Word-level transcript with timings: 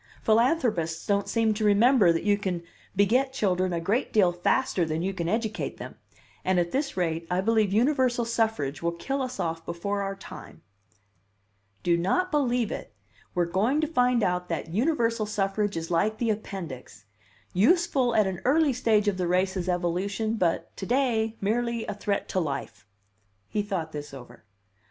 Philanthropists 0.23 1.05
don't 1.05 1.29
seem 1.29 1.53
to 1.53 1.63
remember 1.63 2.11
that 2.11 2.23
you 2.23 2.35
can 2.35 2.63
beget 2.95 3.31
children 3.33 3.71
a 3.71 3.79
great 3.79 4.11
deal 4.11 4.31
faster 4.31 4.83
than 4.83 5.03
you 5.03 5.13
can 5.13 5.29
educate 5.29 5.77
them; 5.77 5.93
and 6.43 6.57
at 6.59 6.71
this 6.71 6.97
rate 6.97 7.27
I 7.29 7.39
believe 7.39 7.71
universal 7.71 8.25
suffrage 8.25 8.81
will 8.81 8.93
kill 8.93 9.21
us 9.21 9.39
off 9.39 9.63
before 9.63 10.01
our 10.01 10.15
time." 10.15 10.63
"Do 11.83 11.97
not 11.97 12.31
believe 12.31 12.71
it! 12.71 12.95
We 13.35 13.43
are 13.43 13.45
going 13.45 13.79
to 13.81 13.85
find 13.87 14.23
out 14.23 14.49
that 14.49 14.73
universal 14.73 15.27
suffrage 15.27 15.77
is 15.77 15.91
like 15.91 16.17
the 16.17 16.31
appendix 16.31 17.05
useful 17.53 18.15
at 18.15 18.25
an 18.25 18.41
early 18.43 18.73
stage 18.73 19.07
of 19.07 19.17
the 19.17 19.27
race's 19.27 19.69
evolution 19.69 20.33
but 20.33 20.75
to 20.77 20.87
day 20.87 21.37
merely 21.41 21.85
a 21.85 21.93
threat 21.93 22.27
to 22.29 22.39
life." 22.39 22.87
He 23.49 23.61
thought 23.61 23.91
this 23.91 24.15
over. 24.15 24.45